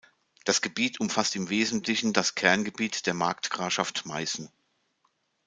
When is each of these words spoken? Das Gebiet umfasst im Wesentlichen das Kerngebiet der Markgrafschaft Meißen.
Das 0.45 0.63
Gebiet 0.63 0.99
umfasst 0.99 1.35
im 1.35 1.49
Wesentlichen 1.51 2.11
das 2.11 2.33
Kerngebiet 2.33 3.05
der 3.05 3.13
Markgrafschaft 3.13 4.07
Meißen. 4.07 4.49